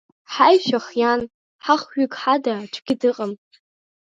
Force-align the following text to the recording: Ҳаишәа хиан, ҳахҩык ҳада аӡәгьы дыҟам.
Ҳаишәа 0.33 0.79
хиан, 0.85 1.21
ҳахҩык 1.63 2.13
ҳада 2.21 2.51
аӡәгьы 2.61 2.95
дыҟам. 3.01 3.31